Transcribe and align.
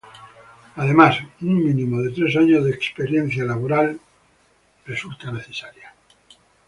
Además, 0.77 1.19
un 1.41 1.63
mínimo 1.63 2.01
de 2.01 2.09
tres 2.09 2.35
años 2.35 2.65
de 2.65 2.71
experiencia 2.71 3.43
laboral 3.43 3.99
es 4.87 4.99
necesario. 5.31 5.85